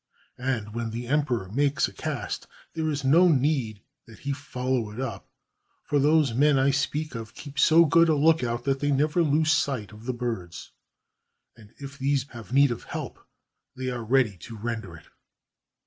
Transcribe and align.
And 0.39 0.73
when 0.73 0.89
the 0.89 1.05
emperor 1.05 1.51
makes 1.51 1.87
a 1.87 1.93
cast, 1.93 2.47
there 2.73 2.89
is 2.89 3.03
no 3.03 3.27
need 3.27 3.83
that 4.07 4.17
he 4.17 4.33
follow 4.33 4.89
it 4.89 4.99
up, 4.99 5.29
for 5.83 5.99
those 5.99 6.33
men 6.33 6.57
I 6.57 6.71
speak 6.71 7.13
of 7.13 7.35
keep 7.35 7.59
so 7.59 7.85
good 7.85 8.09
a 8.09 8.15
lookout 8.15 8.63
that 8.63 8.79
they 8.79 8.89
never 8.89 9.21
lose 9.21 9.51
sight 9.51 9.91
of 9.91 10.05
the 10.05 10.11
birds, 10.13 10.71
and 11.55 11.71
if 11.77 11.99
these 11.99 12.27
have 12.29 12.51
need 12.51 12.71
of 12.71 12.85
help, 12.85 13.19
they 13.75 13.91
are 13.91 14.03
ready 14.03 14.37
to 14.37 14.57
render 14.57 14.97
it. 14.97 15.05